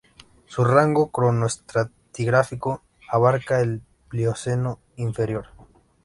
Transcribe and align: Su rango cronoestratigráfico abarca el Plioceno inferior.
Su 0.47 0.63
rango 0.63 1.11
cronoestratigráfico 1.11 2.81
abarca 3.07 3.61
el 3.61 3.83
Plioceno 4.09 4.79
inferior. 4.95 5.49